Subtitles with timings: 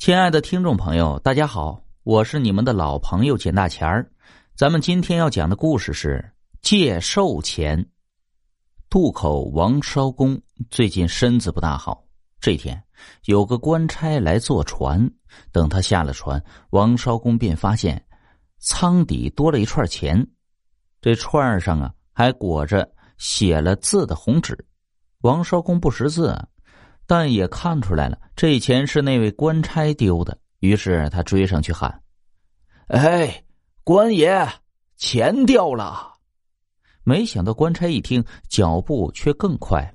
[0.00, 4.10] 亲爱的听众朋友，大家好，我是你们的老朋友简大钱儿。
[4.56, 7.86] 咱们今天要讲的故事是借寿钱。
[8.88, 10.40] 渡口王烧公
[10.70, 12.02] 最近身子不大好，
[12.40, 12.82] 这天
[13.26, 15.06] 有个官差来坐船，
[15.52, 18.02] 等他下了船，王烧公便发现
[18.58, 20.26] 舱底多了一串钱，
[21.02, 24.56] 这串上啊还裹着写了字的红纸。
[25.20, 26.34] 王烧公不识字。
[27.10, 30.38] 但也看出来了，这钱是那位官差丢的。
[30.60, 32.00] 于是他追上去喊
[32.86, 33.42] ：“哎，
[33.82, 34.48] 官爷，
[34.96, 36.12] 钱掉了！”
[37.02, 39.94] 没想到官差一听，脚步却更快了。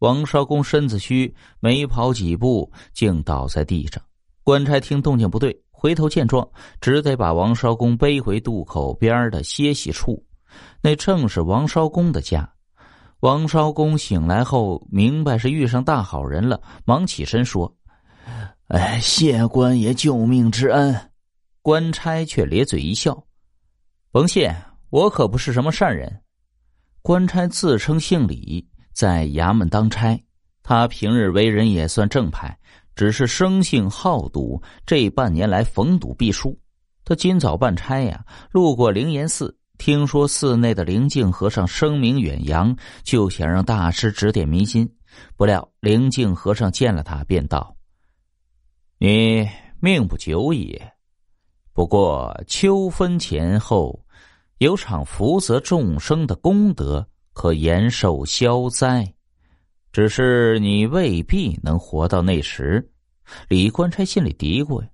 [0.00, 4.02] 王少公身子虚，没跑几步，竟倒在地上。
[4.44, 6.46] 官差听动静不对，回头见状，
[6.82, 10.22] 只得把王少公背回渡口边的歇息处，
[10.82, 12.46] 那正是王少公的家。
[13.20, 17.74] 王昭公醒来后，明白是遇上大好人了，忙起身说
[18.68, 20.94] ：“哎，谢官爷救命之恩。”
[21.62, 23.24] 官差却咧嘴一笑
[24.12, 24.54] ：“甭谢，
[24.90, 26.22] 我可不是什么善人。”
[27.02, 30.20] 官差自称姓李，在衙门当差。
[30.62, 32.56] 他平日为人也算正派，
[32.94, 36.56] 只是生性好赌，这半年来逢赌必输。
[37.04, 39.56] 他今早办差呀，路过灵岩寺。
[39.78, 44.90] 听说寺内的灵镜和尚声名远扬，就想让大师指点迷津。
[45.36, 47.76] 不料灵镜和尚见了他，便道
[48.98, 49.48] ：“你
[49.80, 50.92] 命不久也，
[51.72, 54.04] 不过秋分前后，
[54.58, 59.10] 有场福泽众生的功德，可延寿消灾。
[59.92, 62.90] 只是你未必能活到那时。”
[63.48, 64.86] 李官差心里嘀咕：“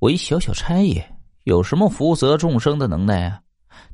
[0.00, 1.06] 我一小小差爷，
[1.44, 3.40] 有什么福泽众生的能耐啊？”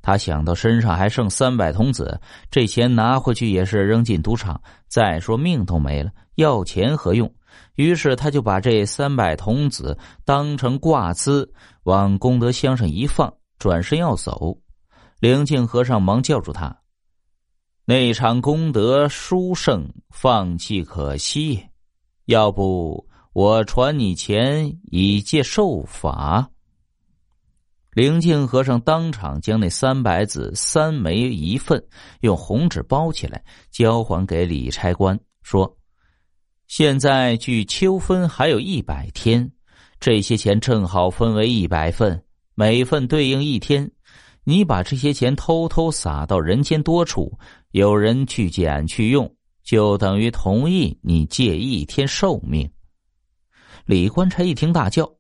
[0.03, 4.61] 他想到身上还剩三百童子，这钱拿回去也是扔进赌场。
[4.89, 7.33] 再说命都没了，要钱何用？
[7.75, 11.53] 于是他就把这三百童子当成挂资，
[11.85, 14.57] 往功德箱上一放，转身要走。
[15.19, 16.75] 灵镜和尚忙叫住他
[17.85, 21.63] ：“那场功德殊胜，放弃可惜。
[22.27, 26.49] 要不我传你钱以借受法。”
[27.93, 31.85] 灵镜和尚当场将那三百子三枚一份，
[32.21, 33.43] 用红纸包起来，
[33.73, 35.77] 交还给李差官，说
[36.69, 39.51] ：“现在距秋分还有一百天，
[39.99, 42.23] 这些钱正好分为一百份，
[42.55, 43.91] 每份对应一天。
[44.45, 47.37] 你把这些钱偷偷撒到人间多处，
[47.73, 49.35] 有人去捡去用，
[49.65, 52.71] 就等于同意你借一天寿命。”
[53.85, 55.13] 李官差一听，大叫：“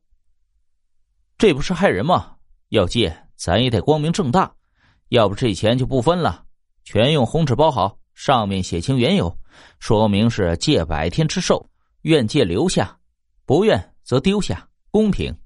[1.36, 2.36] 这不是害人吗？”
[2.70, 4.52] 要借，咱也得光明正大，
[5.08, 6.44] 要不这钱就不分了，
[6.84, 9.36] 全用红纸包好，上面写清缘由，
[9.78, 11.68] 说明是借百天之寿，
[12.02, 12.98] 愿借留下，
[13.44, 15.36] 不愿则丢下，公平。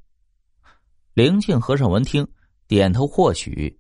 [1.15, 2.27] 灵静和尚闻听，
[2.69, 3.79] 点头或许。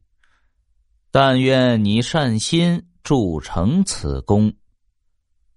[1.10, 4.52] 但愿你善心铸成此功。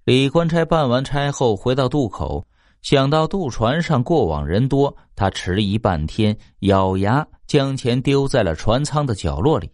[0.04, 2.46] 李官差办完差后回到渡口，
[2.82, 7.26] 想到渡船上过往人多，他迟疑半天，咬牙。
[7.48, 9.72] 将钱丢在了船舱的角落里，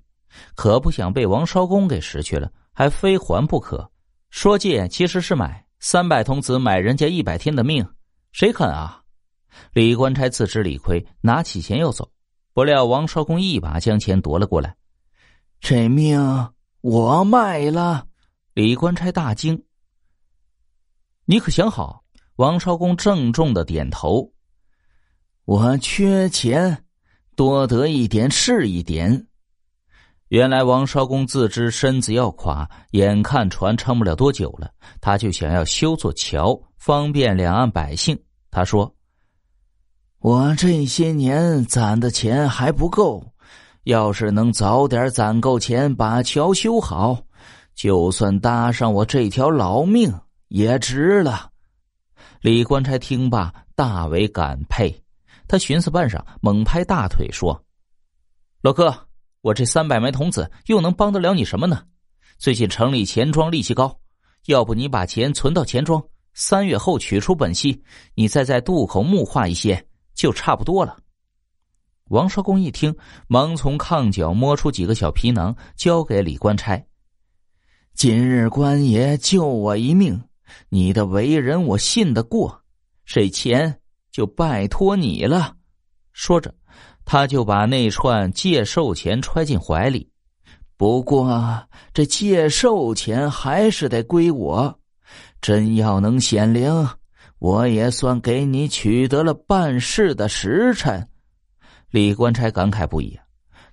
[0.56, 3.92] 可不想被王烧公给拾去了，还非还不可。
[4.30, 7.86] 说借其实是买，三百童子买人家一百天的命，
[8.32, 9.02] 谁肯啊？
[9.74, 12.10] 李官差自知理亏，拿起钱要走，
[12.54, 14.76] 不料王烧公一把将钱夺了过来。
[15.60, 16.20] 这命
[16.82, 18.08] 我卖了！
[18.54, 19.64] 李官差大惊。
[21.26, 22.04] 你可想好？
[22.38, 24.34] 王烧公郑重的点头。
[25.46, 26.84] 我缺钱。
[27.36, 29.28] 多得一点是一点。
[30.30, 38.20] 原来王少公自知身子要垮，眼看船撑不了多久了，他就想要修座桥，方便两岸百姓。
[38.50, 38.92] 他说
[40.20, 43.24] ：“我这些年攒的钱还不够，
[43.84, 47.22] 要是能早点攒够钱，把桥修好，
[47.76, 50.12] 就算搭上我这条老命
[50.48, 51.52] 也值了。”
[52.42, 55.03] 李官差听罢，大为感佩。
[55.54, 57.64] 他寻思半晌，猛拍大腿说
[58.64, 58.92] ：“老哥，
[59.42, 61.86] 我这三百枚铜子又能帮得了你什么呢？
[62.40, 64.00] 最近城里钱庄利息高，
[64.48, 66.04] 要不你把钱存到钱庄，
[66.34, 67.84] 三月后取出本息，
[68.16, 69.86] 你再在渡口木化一些，
[70.16, 70.98] 就差不多了。”
[72.10, 72.96] 王少公一听，
[73.28, 76.84] 忙从炕角摸出几个小皮囊，交给李官差
[77.94, 80.20] ：“今日官爷救我一命，
[80.70, 82.64] 你的为人我信得过，
[83.06, 83.82] 这钱。”
[84.14, 85.56] 就拜托你了，
[86.14, 86.54] 说着，
[87.04, 90.08] 他就把那串借寿钱揣进怀里。
[90.78, 94.80] 不过这借寿钱还是得归我，
[95.42, 96.88] 真要能显灵，
[97.40, 101.10] 我也算给你取得了办事的时辰。
[101.90, 103.18] 李官差感慨不已。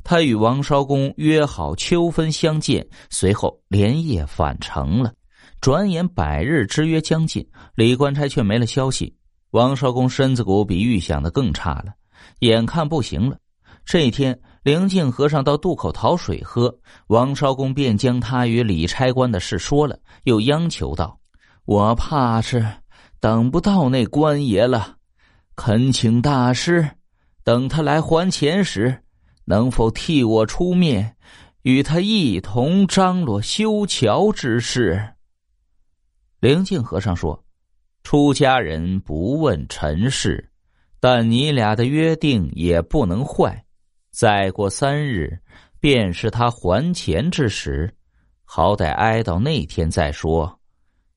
[0.02, 5.12] 他与王绍公约好秋分相见，随后连夜返程了。
[5.60, 9.14] 转眼百日之约将近，李官差却没了消息。
[9.50, 11.92] 王绍公身子骨比预想的更差了，
[12.40, 13.36] 眼看不行了。
[13.84, 21.18] 这一天，灵镜和尚到渡口讨水喝，王绍公便将他与李差官的事说了，又央求道
[21.64, 22.66] ：“我怕是
[23.18, 24.96] 等不到那官爷了，
[25.56, 26.88] 恳请大师
[27.42, 29.02] 等他来还钱时。”
[29.46, 31.16] 能否替我出面，
[31.62, 35.14] 与他一同张罗修桥之事？
[36.38, 37.42] 灵镜和尚说
[38.02, 40.50] ：“出家人不问尘事，
[40.98, 43.64] 但你俩的约定也不能坏。
[44.10, 45.38] 再过三日，
[45.78, 47.94] 便是他还钱之时，
[48.44, 50.58] 好歹挨到那天再说。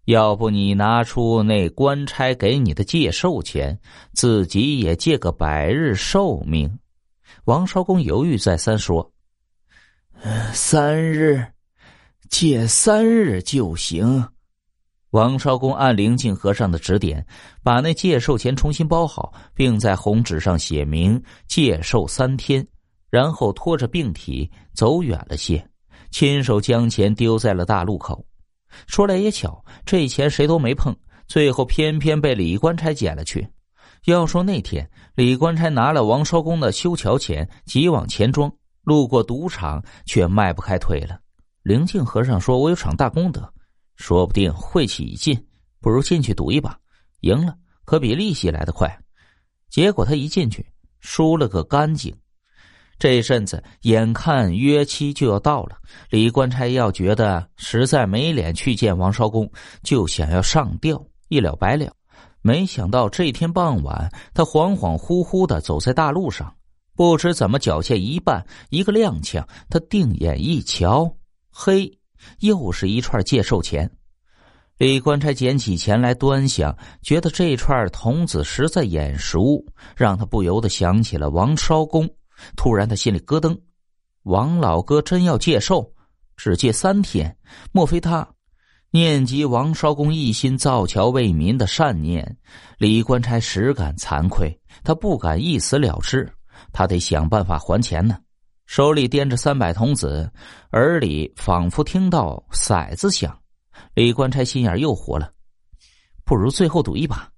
[0.06, 3.80] 要不你拿出那官差给你的借寿钱，
[4.14, 6.80] 自己也借个百日寿命。”
[7.46, 9.12] 王绍公犹豫再三，说
[10.54, 11.46] ：“三日，
[12.30, 14.28] 借三日就行。”
[15.14, 17.24] 王绍公按灵镜和尚的指点，
[17.62, 22.68] 把那借寿钱重新包好，并在红纸上写明借寿三天，
[23.12, 25.64] 然后拖着病体走远了些，
[26.10, 28.26] 亲手将钱丢在了大路口。
[28.88, 30.92] 说来也巧，这钱谁都没碰，
[31.28, 33.48] 最后偏偏被李官差捡了去。
[34.06, 38.52] 要说那天，李官差拿了王绍公的修桥钱，急往前装，
[38.82, 41.20] 路过赌场，却迈不开腿了。
[41.62, 43.53] 灵镜和尚说：“我有场大功德，
[44.06, 45.34] 说不定晦气已尽，
[45.80, 46.78] 不如进去赌一把，
[47.22, 47.56] 赢了
[47.86, 49.00] 可比利息来得快。”
[49.72, 50.66] 结果他一进去，
[51.00, 52.14] 输了个干净。
[53.00, 55.78] 这阵子眼看约期就要到了，
[56.10, 59.50] 李官差要觉得实在没脸去见王绍公，
[59.84, 61.90] 就想要上吊，一了百了。
[62.42, 66.54] 没想到这天傍晚，他恍恍惚惚的走在大路上，
[66.94, 71.16] 不知怎么脚下一绊，一个踉跄，他定眼一瞧，
[71.50, 72.00] 嘿，
[72.40, 73.90] 又是一串借寿钱。
[74.78, 79.64] 李官差捡起钱来端详，觉得这串童子实在眼熟，
[79.96, 82.10] 让他不由得想起了王绍公。
[82.56, 83.58] 突然，他心里咯噔：
[84.24, 85.94] 王老哥真要借寿，
[86.36, 87.38] 只借三天，
[87.72, 88.28] 莫非他？
[88.90, 92.38] 念及王绍公一心造桥为民的善念，
[92.78, 94.60] 李官差实感惭愧。
[94.84, 96.32] 他不敢一死了之，
[96.72, 98.18] 他得想办法还钱呢。
[98.66, 100.32] 手里掂着三百童子，
[100.72, 103.38] 耳里仿佛听到骰子响。
[103.94, 105.32] 李官差心眼又活了，
[106.24, 107.30] 不如最后赌一把。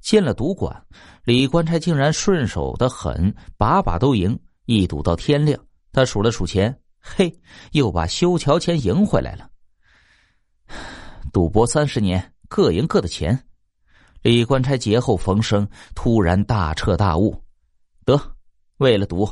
[0.00, 0.86] 进了赌馆，
[1.24, 5.60] 李官差竟然顺手的很，把把都赢，一赌到天亮。
[5.92, 7.32] 他数了数钱，嘿，
[7.72, 9.50] 又把修桥钱赢回来了。
[11.32, 13.48] 赌博三十年，各赢各的钱。
[14.22, 17.42] 李官差劫后逢生，突然大彻大悟：
[18.04, 18.20] 得，
[18.78, 19.28] 为了赌，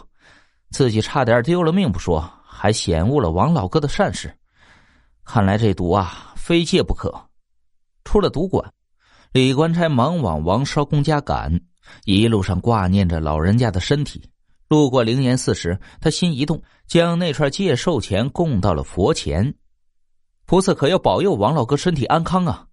[0.75, 4.37] 自己差点丢了命不说，还显悟了王老哥的善事。
[5.25, 7.15] 看来这毒啊，非戒不可。
[8.03, 8.73] 出了赌馆，
[9.31, 11.61] 李官差忙往王烧公家赶，
[12.05, 14.29] 一路上挂念着老人家的身体。
[14.67, 19.55] 路过灵岩寺时，他心一动，将那串借寿钱供到了佛前。
[20.45, 22.67] 菩萨可要保佑王老哥身体安康啊！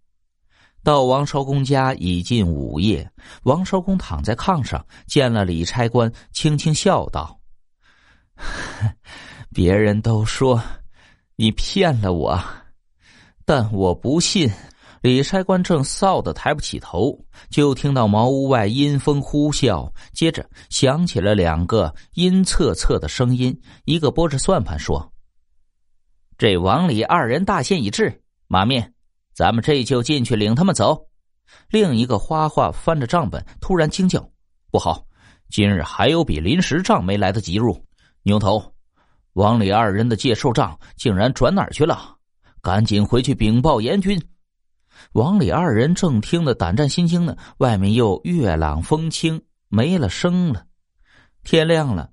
[0.83, 3.11] 到王烧公家已近午夜，
[3.43, 7.39] 王烧公躺在炕上，见了李差官，轻轻笑道
[9.53, 10.61] ：“别人都说
[11.35, 12.39] 你骗了我，
[13.45, 14.49] 但我不信。”
[15.01, 17.17] 李差官正臊得抬不起头，
[17.49, 25.11] 就听到茅屋外阴风呼啸，接着响起了两个阴恻恻的声音，一个拨着算盘说。
[26.37, 28.93] 这王李二人大限已至，马面，
[29.33, 31.07] 咱们这就进去领他们走。
[31.71, 34.29] 另一个花花翻着账本，突然惊叫
[34.69, 35.03] ：“不好！
[35.49, 37.83] 今日还有笔临时账没来得及入。
[38.23, 38.73] 牛头，
[39.33, 42.15] 王李二人的借寿账竟然转哪儿去了？
[42.61, 44.21] 赶紧回去禀报阎君。”
[45.13, 50.65] 王李二人正听得胆战心惊呢，外面又月朗风清，没了声了。
[51.43, 52.11] 天亮了。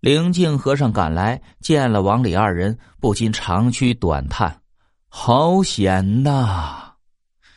[0.00, 4.62] 灵镜和尚赶来，见了王李二人，不禁长吁短叹
[5.06, 6.91] ：“好险呐！”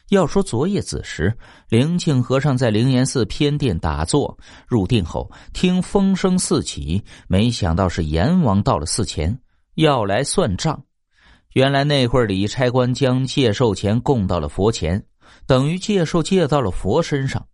[0.10, 1.36] 要说昨夜子时，
[1.68, 9.40] 灵庆和尚在灵岩寺偏殿打坐入定后，听风声四起，没想到是阎王到了寺前，
[9.74, 10.84] 要来算账。
[11.54, 15.04] 原来那会儿李差官将借寿钱供到了佛前，
[15.48, 17.48] 等于借寿借到了佛身上，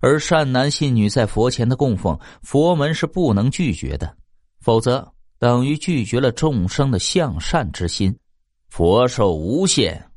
[0.00, 4.16] 而善男信女在佛前的供奉，佛门是不能拒绝的。
[4.60, 8.16] 否则，等于拒绝了众生的向善之心。
[8.68, 10.09] 佛寿无限，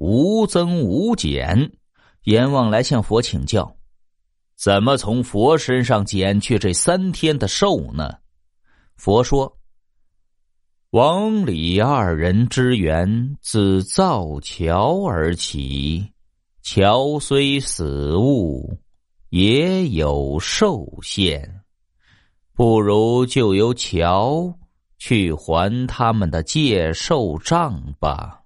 [0.00, 1.72] 无增无减，
[2.22, 3.76] 阎王来向佛请教，
[4.56, 8.14] 怎么从佛身上减去这三天的寿呢？
[8.96, 9.58] 佛说
[10.92, 16.10] ：“王李二人之缘自造桥而起，
[16.62, 18.78] 桥虽死物，
[19.28, 21.60] 也有寿限，
[22.54, 24.58] 不如就由桥
[24.96, 28.38] 去还他们的借寿账吧。”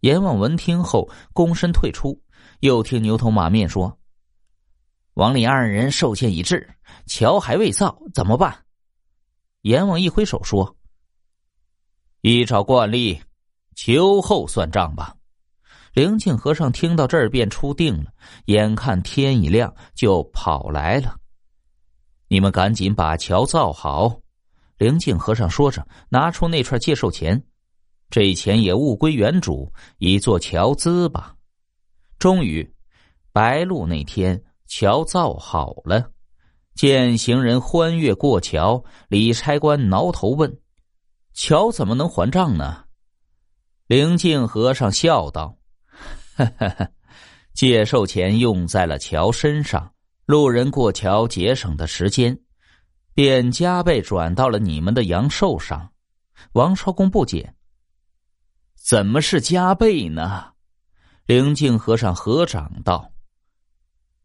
[0.00, 2.20] 阎王闻听后，躬身退出。
[2.60, 3.98] 又听牛头马面说
[5.14, 6.68] ：“王李二人受限已至，
[7.06, 8.64] 桥还未造，怎么办？”
[9.62, 10.76] 阎王一挥手说
[12.20, 13.20] ：“依照惯例，
[13.76, 15.16] 秋后算账吧。”
[15.92, 18.12] 灵镜和尚听到这儿便出定了，
[18.46, 21.16] 眼看天一亮就跑来了。
[22.28, 24.20] 你们赶紧把桥造好。”
[24.78, 27.42] 灵镜和尚说着，拿出那串借寿钱，
[28.10, 31.36] 这钱也物归原主，以做桥资吧。
[32.18, 32.68] 终于，
[33.32, 36.10] 白露那天，桥造好了。
[36.74, 40.58] 见行人欢跃过桥，李差官挠头问
[41.34, 42.84] ：“桥怎么能还账呢？”
[43.86, 45.56] 灵镜和尚笑道
[46.34, 46.88] ：“哈哈哈，
[47.52, 49.92] 借寿钱用在了桥身上，
[50.26, 52.38] 路人过桥节省的时间，
[53.14, 55.92] 便加倍转到了你们的阳寿上。”
[56.54, 57.52] 王少公不解
[58.90, 60.52] ：“怎么是加倍呢？”
[61.24, 63.08] 灵镜和尚合掌道：“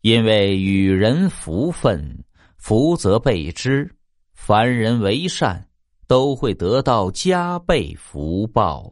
[0.01, 2.25] 因为与人福分。”
[2.57, 3.95] 福则倍之，
[4.33, 5.69] 凡人为善，
[6.07, 8.91] 都会得到加倍福报。